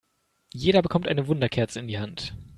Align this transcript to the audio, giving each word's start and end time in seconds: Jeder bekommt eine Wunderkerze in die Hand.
Jeder 0.55 0.81
bekommt 0.81 1.07
eine 1.07 1.27
Wunderkerze 1.27 1.79
in 1.79 1.87
die 1.87 1.99
Hand. 1.99 2.33